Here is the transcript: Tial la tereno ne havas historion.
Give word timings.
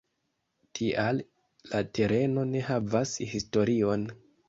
Tial 0.79 1.21
la 1.73 1.83
tereno 1.99 2.49
ne 2.57 2.67
havas 2.73 3.17
historion. 3.37 4.13